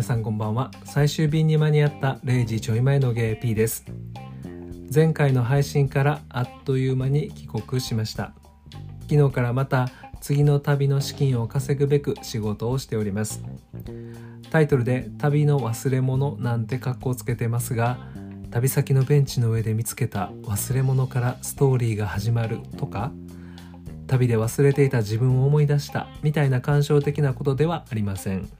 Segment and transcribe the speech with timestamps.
[0.00, 0.70] 皆さんこんばんは。
[0.86, 3.84] 最終便に間に合った0時ちょい前のゲイ P です。
[4.90, 8.32] 前回の配信からあっという間に帰国しました。
[9.10, 9.90] 昨日からまた
[10.22, 13.44] 次の旅の資金を稼ぐべく仕事をしております。
[14.50, 17.98] タイトルで旅の忘れ物なんて格好つけてますが
[18.50, 23.12] 旅先のベンチの上で見つけた忘れ物からストーリーが始まるとか
[24.06, 28.59] 旅で忘れていた自分を思い出したみたいな感傷的なことではありません。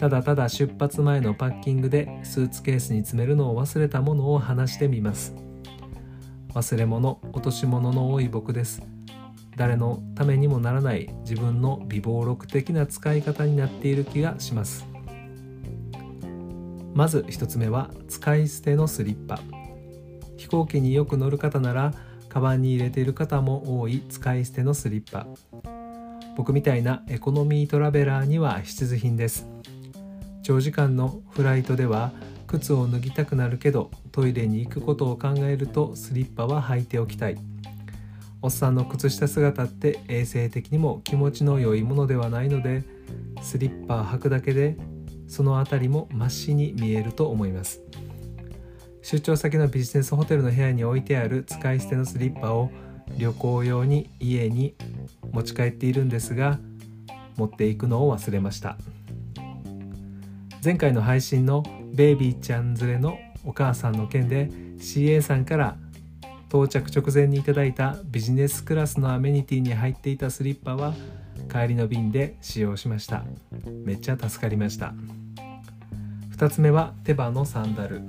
[0.00, 5.34] ただただ出発前のパッキングでスーツケースに詰めるのを忘れたものを話してみます。
[6.52, 8.82] 忘れ物落とし物の多い僕です。
[9.56, 14.86] 誰のためにもならない自分の微暴録的な使い方になっている気がします。
[16.92, 19.40] まず1つ目は使い捨てのスリッパ。
[20.36, 21.92] 飛行機によく乗る方なら
[22.28, 25.26] カバンに入れている方も多い使い捨てのスリッパ。
[26.36, 29.46] 僕みたいなエコノミートラベラーには必需品です。
[30.44, 32.12] 長時間のフライトでは
[32.46, 37.38] 靴を脱ぎたくなるけどトイレに行くことを考えるとスリッパは履いておきたい。
[38.42, 42.84] おっさんの靴下姿って衛生的にも気持ちの良いものではないので
[43.40, 44.76] スリッパ履くだけで
[45.28, 47.80] その辺りも真っしに見えると思います。
[49.00, 52.70] 出張先のビジネスホテルの部屋に置いてある使い捨てのスリッパを
[53.16, 54.74] 旅行用に家に
[55.32, 56.58] 持ち帰っているんですが
[57.36, 58.76] 持っていくのを忘れました。
[60.64, 61.62] 前回の配信の
[61.92, 64.48] ベイビーちゃん連れのお母さんの件で
[64.78, 65.76] CA さんから
[66.48, 70.94] 到着直前にいただいたビジネスクラスのアメニティに入っていたスリッパは
[71.52, 73.24] 帰りの便で使用しました。
[73.84, 74.94] めっちゃ助かりました。
[76.34, 78.00] 2つ目は手羽のサンダル。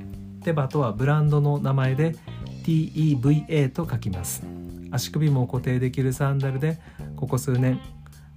[0.41, 2.15] テバとはブランドの名前で
[2.63, 4.43] TEVA と書きます。
[4.91, 6.77] 足首も固定できるサンダルで
[7.17, 7.81] ここ数年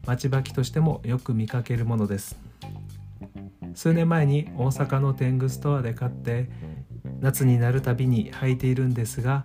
[0.04, 2.47] 待ち履きとしてもよく見かけるものです。
[3.78, 6.50] 数年前に大阪の天狗ストアで買って
[7.20, 9.44] 夏になるたびに履いているんですが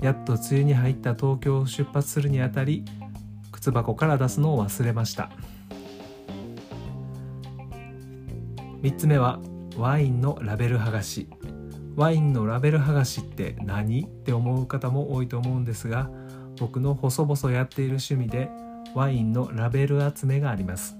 [0.00, 2.84] やっと梅雨に入った東京を出発するにあたり
[3.50, 5.28] 靴箱から出すのを忘れました。
[8.82, 9.40] 3つ目は
[9.76, 11.28] ワインのラベル剥がし。
[11.96, 14.04] ワインのラベル剥がしって何？
[14.04, 16.08] って思う方も多いと思うんですが
[16.60, 18.50] 僕の細々やっている趣味で
[18.94, 20.96] ワインのラベル集めがあります。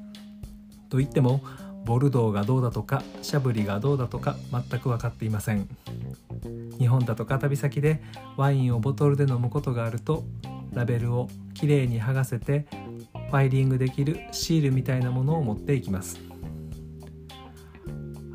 [0.88, 1.40] と言っても
[1.84, 5.68] ボルドーがどうだとかシャブリがどうだとか全く分かっていません。
[6.78, 8.02] 日本だとか旅先で
[8.36, 10.24] ワインをボトルで飲むことがあると
[10.72, 12.66] ラベルをきれいに剥がせて
[13.30, 16.20] ファイリングできるシールみたいなものを持っていきます。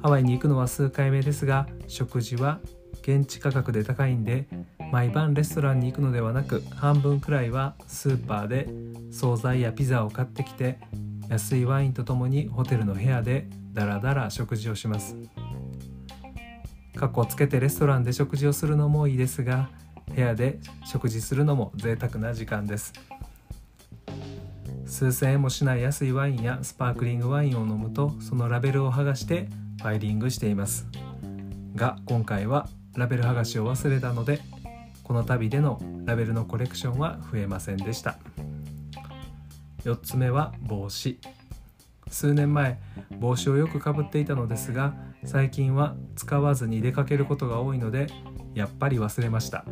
[0.02, 2.60] ハワイに行くのは数回目ですが食事は
[3.02, 4.48] 現地価格で高いんで
[4.92, 8.70] 毎晩レストランに行くのではなく半分くらいはスーパーで
[9.12, 10.80] 惣菜やピザを買ってきて
[11.30, 15.16] 安いワインとともにホテルの部屋でダラダラ食事をします。
[16.96, 19.70] カッコつけてレストランで食事をするのもいいですが
[20.14, 22.94] 部屋で食事するのも贅沢な時間です。
[24.86, 29.48] 数千円もしない安いワインやスパークリングワインを飲むとそのラベルを剥がして
[29.78, 30.88] ファイリングしています。
[31.76, 34.42] が今回はラベル剥がしを忘れたので
[35.04, 38.18] この旅でのラベルのコレクションは増えませんでした。
[39.84, 41.20] 4つ目は帽子。
[42.10, 42.80] 数年前
[43.20, 44.96] 帽子をよくかぶっていたのですが
[45.26, 48.08] 最近は使わずに出かけることが多いので
[48.56, 49.66] やっぱり忘れました。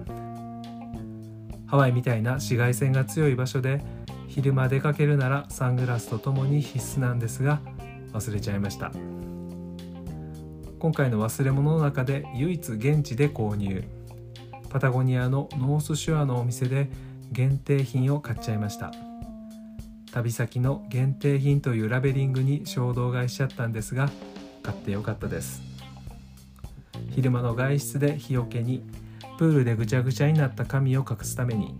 [1.66, 3.84] ハワイみたいな紫外線が強い場所で
[4.28, 7.60] 昼間出かけるならサングラスとともに必須なんですが
[8.14, 8.92] 忘れちゃいました。
[10.80, 13.84] 今回の忘れ物の中で唯一現地で購入。
[14.70, 16.90] パタゴニアのノースショアのお店で
[17.32, 18.92] 限定品を買っちゃいました。
[20.18, 24.10] 旅先の限定品というラベリングに衝動買いしちゃったんですが
[24.64, 25.62] 買ってよかったです
[27.12, 28.84] 昼間の外出で日よけに
[29.38, 31.76] プールでぐちゃぐちゃになった髪を隠すために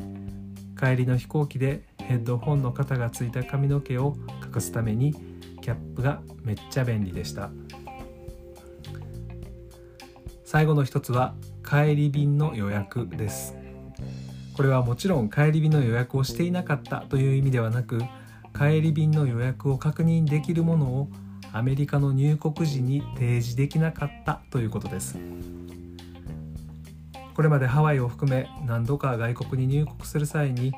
[0.80, 4.16] 帰りの飛行機でヘッドホンの型がついた髪の毛を
[4.54, 5.14] 隠すために
[5.62, 7.50] キャップがめっちゃ便利でした。
[10.48, 13.54] 最後の一つは帰り便の予約です
[14.56, 18.02] これはもちろん帰り便の予約をしていなかったという意味ではなく
[18.58, 21.10] 帰り便の予約を確認できるものを
[21.54, 25.20] アメリカの入国時に提示できなかったということです。
[27.36, 30.74] これまでハワイを含め何度か外国に入国する際に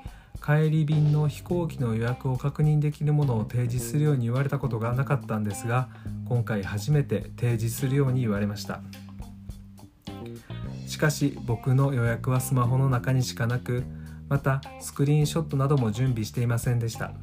[0.46, 5.88] 帰り便の飛行機の予約を確認できるものを提示するように言われたことがなかったんですが
[6.28, 8.82] 今回初めて提示するように言われました。
[10.86, 13.84] しかし僕の予約はスマホの中にしかなく
[14.28, 17.14] またスクリーンショットなども準備していませんでした。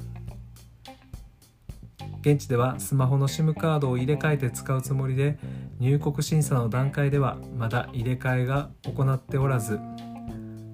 [2.21, 5.37] 現地ではスマホの SIM カードを入れ替えて使うつもりで
[5.79, 9.79] 入国審査の段階ではまだ入れ替えが行っておらず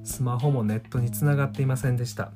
[0.03, 2.31] スマホもネットにつながっていませんでした。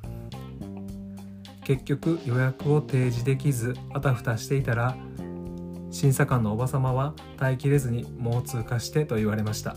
[1.64, 4.96] 結局予約を提示できずあたふたしていたら
[5.92, 9.76] 審査官のおばさまは耐えきれずにもう通過してと言われました。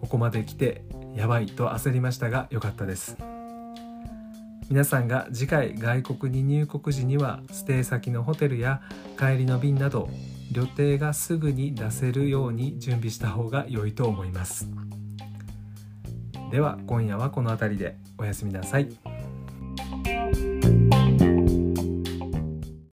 [0.00, 0.82] ここまで来て
[1.14, 3.16] やばいと焦りましたが良かったです。
[4.68, 8.80] 皆さんが次回外国に入国時にはステイ先のホテルや
[9.18, 10.08] 帰りの便など
[10.52, 14.68] 旅程がすぐに出せるように準備した方が良いと思います
[16.50, 19.15] では今夜はこの辺りでおやすみなさい。